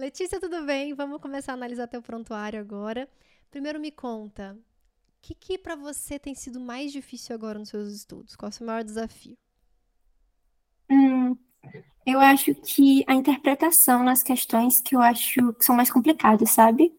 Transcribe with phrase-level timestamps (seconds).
[0.00, 0.94] Letícia, tudo bem?
[0.94, 3.06] Vamos começar a analisar teu prontuário agora.
[3.50, 7.92] Primeiro me conta, o que, que para você tem sido mais difícil agora nos seus
[7.92, 8.34] estudos?
[8.34, 9.36] Qual é o seu maior desafio?
[10.90, 11.36] Hum,
[12.06, 16.90] eu acho que a interpretação nas questões que eu acho que são mais complicadas, sabe?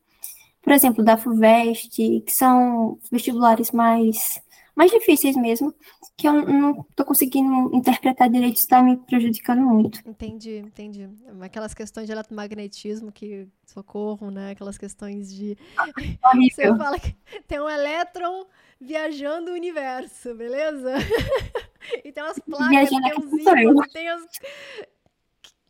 [0.61, 4.39] Por exemplo, da FUVEST, que são vestibulares mais
[4.81, 5.75] mais difíceis mesmo,
[6.17, 9.99] que eu não tô conseguindo interpretar direito, está me prejudicando muito.
[10.09, 11.07] Entendi, entendi.
[11.39, 14.49] Aquelas questões de eletromagnetismo que socorro, né?
[14.51, 15.55] Aquelas questões de.
[16.51, 17.15] Você fala que
[17.47, 18.47] tem um elétron
[18.79, 20.95] viajando o universo, beleza?
[22.03, 24.25] e tem umas placas, tem uns tem as.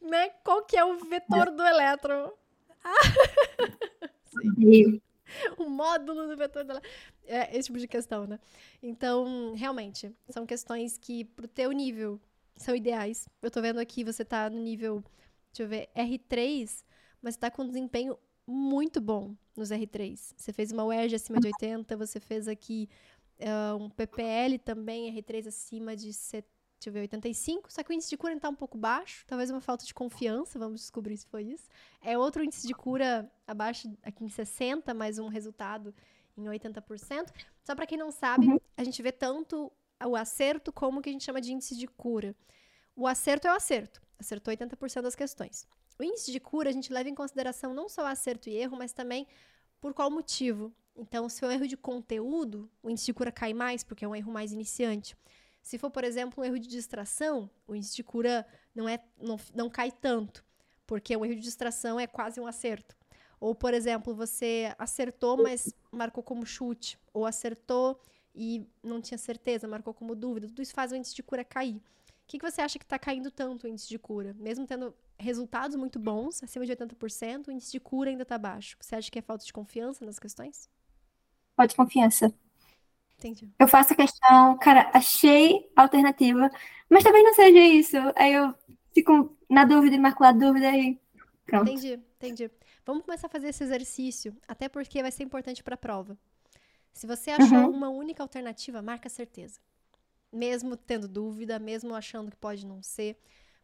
[0.01, 0.29] Né?
[0.41, 2.31] Qual que é o vetor do elétron?
[2.81, 2.93] Ah!
[4.57, 5.01] Sim.
[5.81, 6.81] Módulo do vetor dela.
[7.25, 8.39] É esse tipo de questão, né?
[8.81, 12.19] Então, realmente, são questões que, pro teu nível,
[12.55, 13.27] são ideais.
[13.41, 15.03] Eu tô vendo aqui, você tá no nível,
[15.51, 16.83] deixa eu ver, R3,
[17.21, 20.33] mas tá com desempenho muito bom nos R3.
[20.37, 22.89] Você fez uma UERJ acima de 80, você fez aqui
[23.39, 27.93] uh, um PPL também, R3 acima de 70 deixa eu ver, 85, só que o
[27.93, 31.27] índice de cura está um pouco baixo, talvez uma falta de confiança, vamos descobrir se
[31.27, 31.69] foi isso.
[32.01, 35.93] É outro índice de cura abaixo, aqui em 60, mais um resultado
[36.35, 37.31] em 80%.
[37.63, 38.59] Só para quem não sabe, uhum.
[38.75, 39.71] a gente vê tanto
[40.03, 42.35] o acerto como o que a gente chama de índice de cura.
[42.95, 45.67] O acerto é o acerto, acertou 80% das questões.
[45.99, 48.75] O índice de cura a gente leva em consideração não só o acerto e erro,
[48.75, 49.27] mas também
[49.79, 50.73] por qual motivo.
[50.95, 54.07] Então, se é um erro de conteúdo, o índice de cura cai mais, porque é
[54.07, 55.15] um erro mais iniciante.
[55.61, 59.39] Se for, por exemplo, um erro de distração, o índice de cura não, é, não,
[59.53, 60.43] não cai tanto,
[60.87, 62.95] porque um erro de distração é quase um acerto.
[63.39, 67.99] Ou, por exemplo, você acertou, mas marcou como chute, ou acertou
[68.35, 70.47] e não tinha certeza, marcou como dúvida.
[70.47, 71.77] Tudo isso faz o índice de cura cair.
[71.77, 71.83] O
[72.27, 74.33] que, que você acha que está caindo tanto o índice de cura?
[74.39, 78.77] Mesmo tendo resultados muito bons, acima de 80%, o índice de cura ainda está baixo.
[78.79, 80.69] Você acha que é falta de confiança nas questões?
[81.55, 82.33] Falta de confiança.
[83.21, 83.47] Entendi.
[83.59, 86.49] Eu faço a questão, cara, achei alternativa,
[86.89, 87.97] mas talvez não seja isso.
[88.15, 88.53] Aí eu
[88.93, 90.99] fico na dúvida e marco a dúvida e
[91.45, 91.69] pronto.
[91.69, 92.51] Entendi, entendi.
[92.83, 96.17] Vamos começar a fazer esse exercício, até porque vai ser importante para a prova.
[96.91, 97.69] Se você achou uhum.
[97.69, 99.59] uma única alternativa, marca certeza.
[100.33, 103.19] Mesmo tendo dúvida, mesmo achando que pode não ser,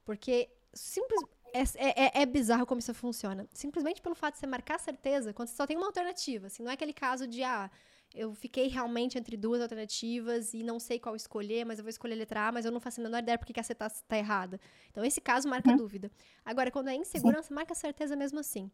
[0.06, 1.20] porque simples,
[1.52, 3.48] é, é, é, é, bizarro como isso funciona.
[3.52, 6.46] Simplesmente pelo fato de você marcar certeza, quando você só tem uma alternativa.
[6.46, 7.72] Assim, não é aquele caso de, ah,
[8.18, 12.16] eu fiquei realmente entre duas alternativas e não sei qual escolher, mas eu vou escolher
[12.16, 13.90] a letra A, mas eu não faço a menor ideia porque que a C tá,
[13.90, 14.60] tá errada.
[14.90, 15.78] Então, esse caso marca uhum.
[15.78, 16.12] dúvida.
[16.44, 18.72] Agora, quando é insegurança, marca certeza mesmo assim.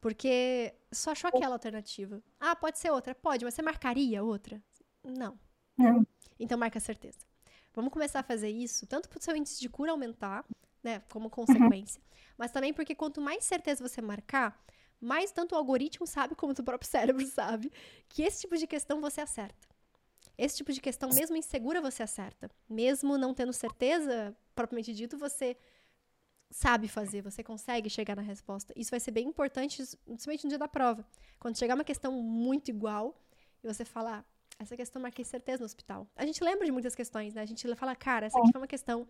[0.00, 2.22] Porque só achou aquela alternativa.
[2.38, 3.14] Ah, pode ser outra?
[3.14, 4.62] Pode, mas você marcaria outra?
[5.02, 5.38] Não.
[5.76, 6.06] Não.
[6.38, 7.18] Então, marca certeza.
[7.74, 10.44] Vamos começar a fazer isso, tanto para o seu índice de cura aumentar,
[10.82, 12.34] né, como consequência, uhum.
[12.38, 14.60] mas também porque quanto mais certeza você marcar,
[15.00, 17.72] mas tanto o algoritmo sabe como o próprio cérebro sabe
[18.08, 19.68] que esse tipo de questão você acerta.
[20.36, 22.48] Esse tipo de questão, mesmo insegura, você acerta.
[22.68, 25.56] Mesmo não tendo certeza, propriamente dito, você
[26.50, 28.72] sabe fazer, você consegue chegar na resposta.
[28.76, 31.04] Isso vai ser bem importante, principalmente no dia da prova.
[31.40, 33.20] Quando chegar uma questão muito igual
[33.62, 36.06] e você falar, ah, essa questão marquei certeza no hospital.
[36.16, 37.42] A gente lembra de muitas questões, né?
[37.42, 39.06] A gente fala, cara, essa aqui foi uma questão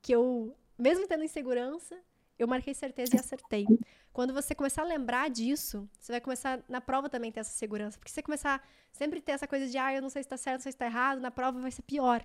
[0.00, 1.98] que eu, mesmo tendo insegurança,
[2.38, 3.66] eu marquei certeza e acertei.
[4.12, 7.98] Quando você começar a lembrar disso, você vai começar na prova também ter essa segurança.
[7.98, 8.62] Porque se você começar
[8.92, 10.76] sempre ter essa coisa de, ah, eu não sei se está certo, não sei se
[10.76, 12.24] está errado, na prova vai ser pior.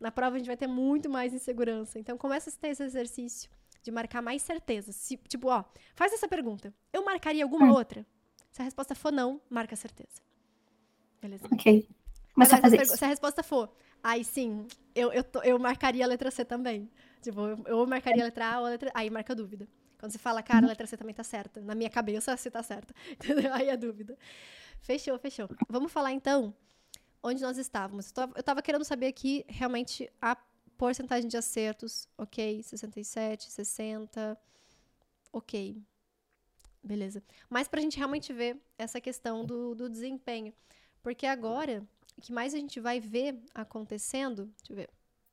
[0.00, 1.98] Na prova a gente vai ter muito mais insegurança.
[1.98, 3.50] Então começa a ter esse exercício
[3.82, 4.92] de marcar mais certeza.
[4.92, 5.64] Se, tipo, ó,
[5.94, 6.74] faz essa pergunta.
[6.92, 7.72] Eu marcaria alguma hum.
[7.72, 8.06] outra?
[8.52, 10.20] Se a resposta for não, marca certeza.
[11.20, 11.46] Beleza?
[11.50, 11.88] Ok.
[12.34, 13.70] Mas a fazer se a resposta for,
[14.02, 16.90] aí sim, eu, eu, eu marcaria a letra C também.
[17.20, 18.90] Tipo, eu, marcaria a letra A ou a letra...
[18.94, 19.68] Aí marca dúvida.
[19.98, 21.60] Quando você fala, cara, a letra C também tá certa.
[21.60, 22.94] Na minha cabeça, C tá certa.
[23.10, 23.52] Entendeu?
[23.52, 24.16] Aí é dúvida.
[24.80, 25.48] Fechou, fechou.
[25.68, 26.54] Vamos falar então
[27.22, 28.12] onde nós estávamos.
[28.36, 30.36] Eu tava querendo saber aqui realmente a
[30.76, 32.08] porcentagem de acertos.
[32.16, 34.38] Ok, 67, 60.
[35.32, 35.82] Ok.
[36.82, 37.22] Beleza.
[37.50, 40.54] Mas pra gente realmente ver essa questão do, do desempenho.
[41.02, 41.86] Porque agora,
[42.20, 44.90] que mais a gente vai ver acontecendo, deixa eu ver,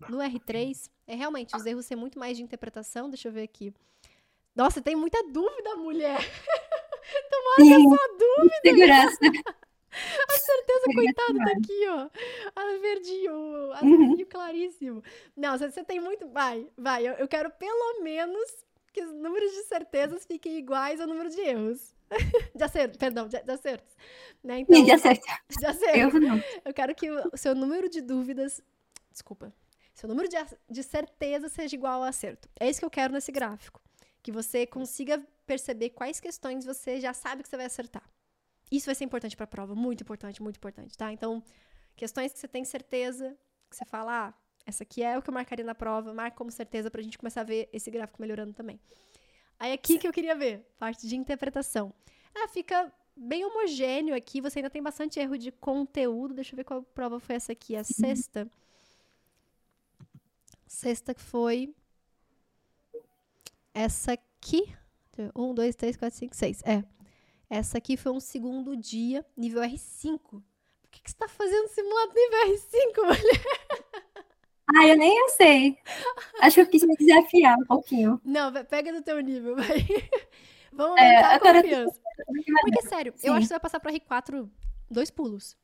[0.09, 3.09] no R3, é realmente os erros ser muito mais de interpretação.
[3.09, 3.73] Deixa eu ver aqui.
[4.55, 6.19] Nossa, tem muita dúvida, mulher.
[7.29, 8.61] Tomara a sua dúvida.
[8.63, 9.17] Segurança.
[10.27, 12.09] A certeza, coitado, tá aqui, ó.
[12.55, 15.03] A verdinho, azulzinho claríssimo.
[15.37, 16.27] Não, você tem muito.
[16.29, 17.07] Vai, vai.
[17.07, 21.41] Eu, eu quero pelo menos que os números de certezas fiquem iguais ao número de
[21.41, 21.93] erros.
[22.55, 23.91] de acertos, perdão, de, de acertos.
[24.43, 24.59] Né?
[24.59, 25.25] Então, de acertos.
[25.59, 26.13] De acertos.
[26.13, 26.43] Eu não.
[26.63, 28.61] Eu quero que o seu número de dúvidas.
[29.11, 29.53] Desculpa.
[29.93, 30.37] Seu número de,
[30.69, 32.47] de certeza seja igual ao acerto.
[32.59, 33.81] É isso que eu quero nesse gráfico
[34.23, 38.09] que você consiga perceber quais questões você já sabe que você vai acertar.
[38.71, 41.11] Isso vai ser importante para a prova, muito importante, muito importante, tá?
[41.11, 41.43] Então,
[41.95, 43.37] questões que você tem certeza,
[43.69, 44.33] que você fala, ah,
[44.65, 47.41] essa aqui é o que eu marcaria na prova, marca como certeza pra gente começar
[47.41, 48.79] a ver esse gráfico melhorando também.
[49.59, 51.93] Aí aqui que eu queria ver, parte de interpretação.
[52.35, 56.33] Ah, fica bem homogêneo aqui, você ainda tem bastante erro de conteúdo.
[56.33, 58.49] Deixa eu ver qual prova foi essa aqui, a sexta.
[60.65, 61.73] Sexta que foi
[63.73, 64.73] essa aqui.
[65.35, 66.63] Um, dois, três, quatro, cinco, seis.
[66.63, 66.83] É.
[67.49, 70.19] Essa aqui foi um segundo dia, nível R5.
[70.19, 70.41] Por
[70.89, 73.82] que, que você tá fazendo simulado nível R5, mulher?
[74.67, 75.77] Ah, eu nem sei.
[76.39, 78.21] Acho que eu quis me desafiar um pouquinho.
[78.23, 79.85] Não, pega no teu nível, vai.
[80.71, 82.01] Vamos é, aumentar a confiança.
[82.61, 83.27] Porque, sério, Sim.
[83.27, 84.49] eu acho que você vai passar pra R4
[84.89, 85.57] dois pulos.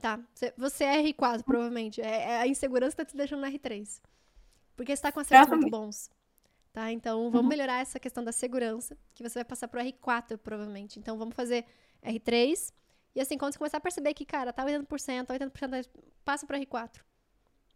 [0.00, 0.20] Tá?
[0.56, 2.00] Você é R4, provavelmente.
[2.00, 4.00] É, é a insegurança tá te deixando na R3.
[4.76, 6.10] Porque você tá com acertos muito bons.
[6.72, 6.90] Tá?
[6.90, 7.48] Então, vamos uhum.
[7.48, 10.98] melhorar essa questão da segurança, que você vai passar pro R4, provavelmente.
[10.98, 11.64] Então, vamos fazer
[12.02, 12.72] R3.
[13.14, 15.88] E assim, quando você começar a perceber que, cara, tá 80%, 80%,
[16.24, 17.00] passa pro R4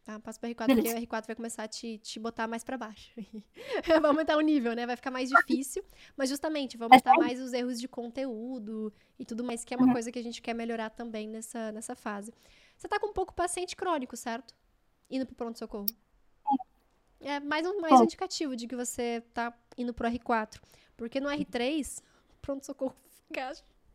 [0.08, 0.18] tá?
[0.18, 0.94] Passa pro R4, Beleza.
[0.94, 3.12] porque o R4 vai começar a te, te botar mais para baixo.
[3.86, 4.86] vai aumentar o nível, né?
[4.86, 5.84] Vai ficar mais difícil,
[6.16, 9.86] mas justamente vai aumentar mais os erros de conteúdo e tudo mais, que é uma
[9.86, 9.92] uhum.
[9.92, 12.32] coisa que a gente quer melhorar também nessa, nessa fase.
[12.74, 14.54] Você tá com um pouco paciente crônico, certo?
[15.10, 15.86] Indo pro pronto-socorro.
[17.20, 20.58] É mais um mais um indicativo de que você tá indo pro R4.
[20.96, 22.02] Porque no R3,
[22.40, 22.96] pronto-socorro
[23.26, 23.52] fica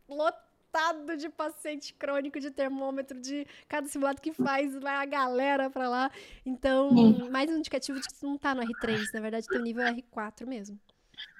[0.08, 0.43] lotado
[0.74, 5.88] lotado de paciente crônico de termômetro, de cada simulado que faz, vai a galera pra
[5.88, 6.10] lá.
[6.44, 7.30] Então, Sim.
[7.30, 9.94] mais um indicativo de que você não tá no R3, na verdade, teu nível é
[9.94, 10.78] R4 mesmo.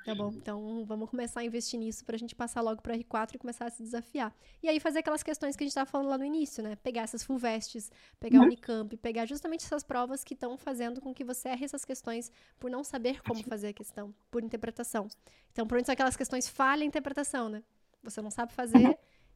[0.05, 0.31] Tá bom?
[0.35, 3.71] Então, vamos começar a investir nisso pra gente passar logo pro R4 e começar a
[3.71, 4.33] se desafiar.
[4.63, 6.77] E aí, fazer aquelas questões que a gente tava falando lá no início, né?
[6.77, 7.91] Pegar essas full vestes,
[8.21, 8.45] pegar uhum.
[8.45, 12.31] o Unicamp, pegar justamente essas provas que estão fazendo com que você erre essas questões
[12.61, 15.09] por não saber como fazer a questão, por interpretação.
[15.51, 17.63] Então, por onde são aquelas questões falha a interpretação, né?
[18.03, 18.95] Você não sabe fazer, uhum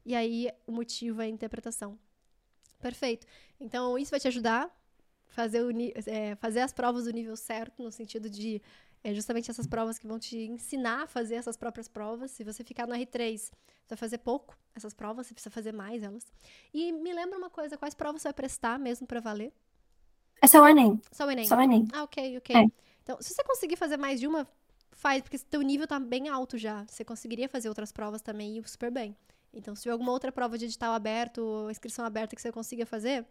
[0.09, 1.95] e aí o motivo é a interpretação.
[2.79, 3.27] Perfeito.
[3.59, 4.75] Então, isso vai te ajudar
[5.27, 5.69] fazer, o,
[6.07, 8.59] é, fazer as provas do nível certo, no sentido de
[9.03, 12.31] é justamente essas provas que vão te ensinar a fazer essas próprias provas.
[12.31, 13.51] Se você ficar no R3, você
[13.87, 16.25] vai fazer pouco essas provas, você precisa fazer mais elas.
[16.73, 19.53] E me lembra uma coisa, quais provas você vai prestar mesmo para valer?
[20.41, 20.99] É só o Enem.
[21.11, 21.45] Só o Enem.
[21.45, 21.87] Só o Enem.
[21.93, 22.55] Ah, ok, ok.
[22.55, 22.65] É.
[23.03, 24.47] Então, se você conseguir fazer mais de uma,
[24.91, 26.83] faz, porque seu nível tá bem alto já.
[26.87, 29.15] Você conseguiria fazer outras provas também e super bem.
[29.53, 32.85] Então, se tiver alguma outra prova de edital aberto ou inscrição aberta que você consiga
[32.85, 33.25] fazer,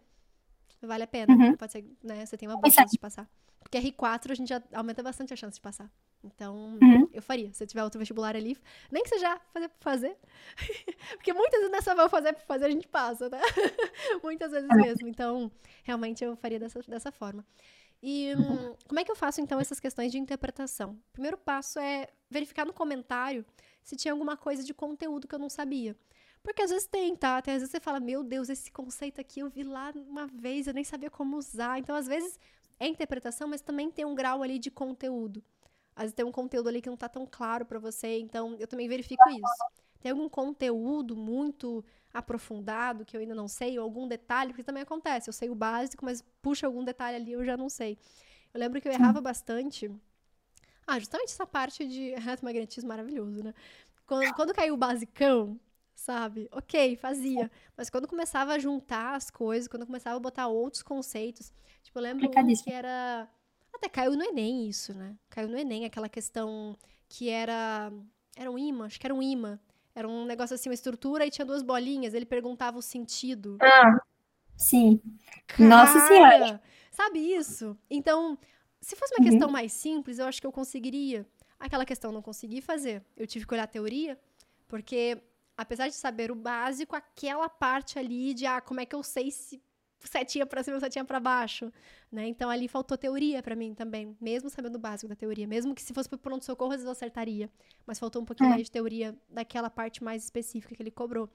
[0.81, 1.33] vale a pena.
[1.33, 1.55] Uhum.
[1.55, 2.25] Pode ser, né?
[2.25, 3.29] Você tem uma boa chance de passar.
[3.59, 5.91] Porque R4 a gente já aumenta bastante a chance de passar.
[6.23, 7.09] Então, uhum.
[7.13, 7.53] eu faria.
[7.53, 8.57] Se tiver outro vestibular ali,
[8.91, 10.17] nem que seja fazer por fazer.
[11.15, 13.39] Porque muitas vezes nessa vão fazer por fazer a gente passa, né?
[14.23, 15.07] muitas vezes mesmo.
[15.07, 15.51] Então,
[15.83, 17.45] realmente eu faria dessa, dessa forma.
[18.01, 20.91] E hum, como é que eu faço então essas questões de interpretação?
[20.91, 23.45] O primeiro passo é verificar no comentário
[23.83, 25.95] se tinha alguma coisa de conteúdo que eu não sabia.
[26.41, 27.37] Porque às vezes tem, tá?
[27.37, 30.67] Até às vezes você fala, meu Deus, esse conceito aqui eu vi lá uma vez,
[30.67, 31.79] eu nem sabia como usar.
[31.79, 32.39] Então, às vezes,
[32.79, 35.43] é interpretação, mas também tem um grau ali de conteúdo.
[35.95, 38.67] Às vezes tem um conteúdo ali que não tá tão claro para você, então eu
[38.67, 39.41] também verifico isso.
[39.99, 44.83] Tem algum conteúdo muito aprofundado que eu ainda não sei, ou algum detalhe, porque também
[44.83, 45.29] acontece.
[45.29, 47.97] Eu sei o básico, mas puxa algum detalhe ali, eu já não sei.
[48.53, 49.91] Eu lembro que eu errava bastante.
[50.87, 53.53] Ah, justamente essa parte de eletromagnetismo maravilhoso, né?
[54.05, 55.59] Quando, quando caiu o basicão,
[55.93, 56.47] sabe?
[56.51, 57.51] Ok, fazia.
[57.77, 62.03] Mas quando começava a juntar as coisas, quando começava a botar outros conceitos, tipo, eu
[62.03, 63.29] lembro um que era.
[63.71, 65.15] Até caiu no Enem isso, né?
[65.29, 66.75] Caiu no Enem aquela questão
[67.07, 67.91] que era.
[68.35, 69.59] Era um imã, acho que era um imã.
[69.99, 72.13] Era um negócio assim, uma estrutura e tinha duas bolinhas.
[72.13, 73.57] Ele perguntava o sentido.
[73.61, 73.99] Ah,
[74.55, 75.01] sim.
[75.45, 76.61] Cara, Nossa Senhora.
[76.89, 77.77] Sabe isso?
[77.89, 78.37] Então,
[78.79, 79.29] se fosse uma uhum.
[79.29, 81.27] questão mais simples, eu acho que eu conseguiria.
[81.59, 83.03] Aquela questão eu não consegui fazer.
[83.17, 84.17] Eu tive que olhar a teoria,
[84.69, 85.21] porque
[85.57, 89.31] apesar de saber o básico, aquela parte ali de ah, como é que eu sei
[89.31, 89.61] se
[90.07, 91.71] setinha para cima setinha para baixo,
[92.11, 92.27] né?
[92.27, 95.81] Então ali faltou teoria para mim também, mesmo sabendo o básico da teoria, mesmo que
[95.81, 97.49] se fosse pro pronto socorro às vezes eu acertaria,
[97.85, 98.51] mas faltou um pouquinho é.
[98.51, 101.29] mais de teoria daquela parte mais específica que ele cobrou.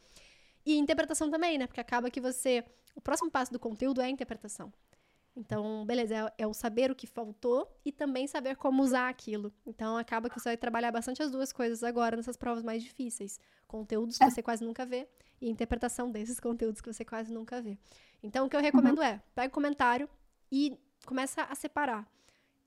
[0.64, 1.66] E interpretação também, né?
[1.66, 4.72] Porque acaba que você, o próximo passo do conteúdo é a interpretação.
[5.36, 9.52] Então, beleza, é, é, o saber o que faltou e também saber como usar aquilo.
[9.66, 13.38] Então, acaba que você vai trabalhar bastante as duas coisas agora nessas provas mais difíceis.
[13.66, 14.30] Conteúdos que é.
[14.30, 15.08] você quase nunca vê
[15.40, 17.78] e interpretação desses conteúdos que você quase nunca vê.
[18.22, 19.04] Então, o que eu recomendo uhum.
[19.04, 20.08] é, pega o comentário
[20.50, 22.08] e começa a separar.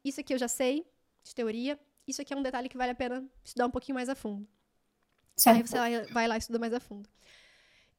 [0.04, 0.86] Isso aqui eu já sei,
[1.24, 1.80] de teoria.
[2.08, 4.48] Isso aqui é um detalhe que vale a pena estudar um pouquinho mais a fundo.
[5.36, 5.58] Certo.
[5.58, 7.10] Aí você vai, vai lá e estuda mais a fundo.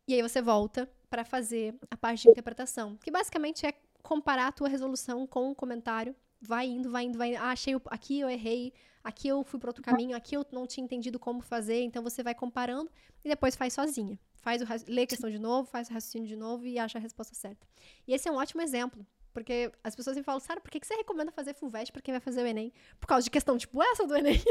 [0.06, 4.52] E aí você volta para fazer a parte de interpretação, que basicamente é comparar a
[4.52, 6.14] tua resolução com o comentário.
[6.40, 7.38] Vai indo, vai indo, vai indo.
[7.38, 10.84] Ah, achei aqui eu errei, aqui eu fui para outro caminho, aqui eu não tinha
[10.84, 12.90] entendido como fazer, então você vai comparando
[13.24, 14.18] e depois faz sozinha.
[14.36, 17.00] Faz o lê a questão de novo, faz o raciocínio de novo e acha a
[17.00, 17.66] resposta certa.
[18.06, 19.04] E esse é um ótimo exemplo,
[19.38, 22.12] porque as pessoas me falam, Sara, por que, que você recomenda fazer FUVEST para quem
[22.12, 22.72] vai fazer o Enem?
[22.98, 24.42] Por causa de questão tipo essa do Enem.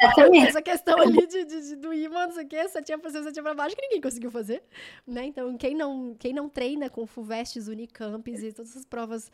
[0.00, 0.46] Exatamente.
[0.48, 3.24] essa questão ali de, de, de do imã, não sei o quê, tinha pra cima,
[3.24, 4.62] setinha pra baixo, que ninguém conseguiu fazer.
[5.06, 5.26] Né?
[5.26, 9.32] Então, quem não, quem não treina com FUVESTs, Unicamps e todas essas provas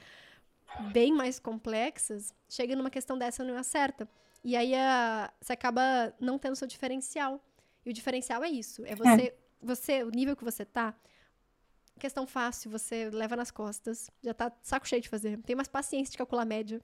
[0.93, 4.09] bem mais complexas, chega numa questão dessa não acerta.
[4.43, 7.43] E aí a, você acaba não tendo seu diferencial.
[7.85, 9.37] E o diferencial é isso, é você, é.
[9.61, 10.95] você o nível que você tá,
[11.99, 15.38] questão fácil, você leva nas costas, já tá saco cheio de fazer.
[15.43, 16.81] Tem mais paciência de calcular média.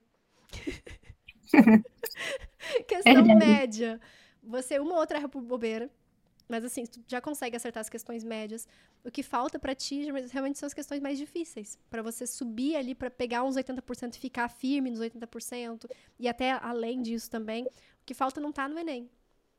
[2.87, 4.01] questão é média.
[4.43, 5.91] Você uma ou outra erra por bobeira.
[6.51, 8.67] Mas assim, tu já consegue acertar as questões médias.
[9.05, 11.79] O que falta para ti realmente são as questões mais difíceis.
[11.89, 15.89] para você subir ali, para pegar uns 80% e ficar firme nos 80%.
[16.19, 17.65] E até além disso também.
[17.65, 19.09] O que falta não tá no Enem.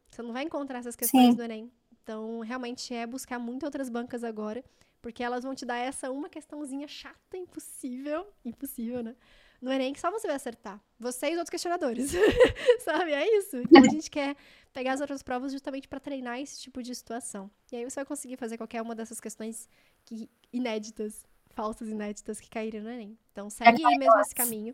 [0.10, 1.38] Você não vai encontrar essas questões Sim.
[1.38, 1.72] no Enem.
[2.04, 4.62] Então, realmente é buscar muitas outras bancas agora.
[5.02, 8.28] Porque elas vão te dar essa uma questãozinha chata, impossível.
[8.46, 9.16] Impossível, né?
[9.62, 10.82] No Enem que só você vai acertar.
[11.00, 12.12] Você e os outros questionadores.
[12.84, 13.12] Sabe?
[13.12, 13.58] É isso.
[13.58, 14.36] Então a gente quer
[14.74, 17.50] pegar as outras provas justamente para treinar esse tipo de situação.
[17.72, 19.70] E aí você vai conseguir fazer qualquer uma dessas questões
[20.06, 23.18] que, inéditas, falsas inéditas que caíram no Enem.
[23.32, 24.74] Então segue aí mesmo esse caminho.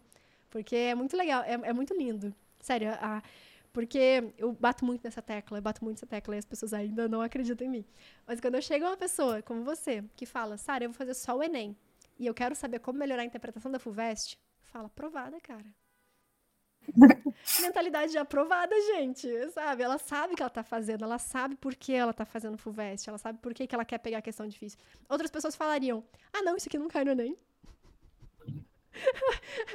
[0.49, 2.33] Porque é muito legal, é, é muito lindo.
[2.59, 3.21] Sério, a,
[3.77, 7.07] porque eu bato muito nessa tecla, eu bato muito nessa tecla e as pessoas ainda
[7.07, 7.85] não acreditam em mim.
[8.25, 11.37] Mas quando eu chego uma pessoa como você, que fala, Sara, eu vou fazer só
[11.37, 11.77] o Enem,
[12.17, 15.63] e eu quero saber como melhorar a interpretação da FUVEST, fala, aprovada, cara.
[17.61, 19.83] Mentalidade de aprovada, gente, sabe?
[19.83, 23.09] Ela sabe o que ela tá fazendo, ela sabe por que ela tá fazendo FUVEST,
[23.09, 24.79] ela sabe por que, que ela quer pegar a questão difícil.
[25.07, 26.03] Outras pessoas falariam,
[26.33, 27.37] ah, não, isso aqui não cai no Enem.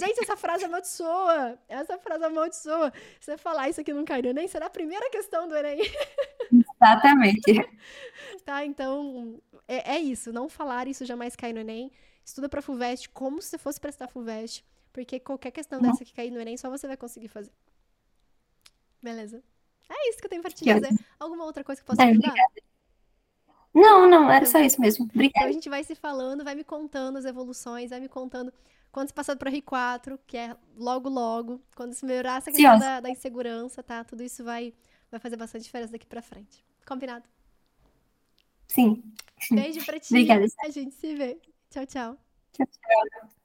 [0.00, 1.58] Gente, essa frase amaldiçoa.
[1.68, 2.92] Essa frase amaldiçoa.
[3.20, 5.80] Você falar isso aqui não cai no Enem, será a primeira questão do Enem.
[6.52, 7.52] Exatamente.
[8.44, 10.32] tá, então, é, é isso.
[10.32, 11.90] Não falar isso jamais cai no Enem.
[12.24, 14.64] Estuda pra FUVEST como se fosse prestar FUVEST.
[14.92, 15.90] Porque qualquer questão uhum.
[15.90, 17.52] dessa que cair no Enem, só você vai conseguir fazer.
[19.02, 19.42] Beleza?
[19.88, 20.90] É isso que eu tenho pra te dizer.
[21.18, 22.34] Alguma outra coisa que possa é, ajudar?
[23.72, 25.04] Não, não, era então, só isso mesmo.
[25.04, 25.38] Obrigada.
[25.38, 28.52] Então a gente vai se falando, vai me contando as evoluções, vai me contando
[28.92, 31.62] quando se passar para R4, que é logo, logo.
[31.74, 34.02] Quando se melhorar essa questão da, da, insegurança, tá?
[34.04, 34.74] Tudo isso vai,
[35.10, 36.64] vai fazer bastante diferença daqui para frente.
[36.86, 37.24] Combinado?
[38.68, 39.02] Sim.
[39.50, 40.12] Beijo pra ti.
[40.12, 40.46] Obrigada.
[40.60, 41.38] A gente se vê.
[41.70, 42.18] Tchau, tchau.
[42.52, 43.39] Tchau, tchau.